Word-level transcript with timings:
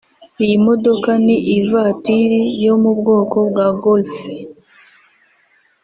Iyi 0.43 0.55
modoka 0.65 1.09
ni 1.25 1.37
ivatiri 1.59 2.41
yo 2.65 2.73
mu 2.81 2.91
bwoko 2.99 3.37
bwa 3.49 3.67
Golfe 3.81 4.33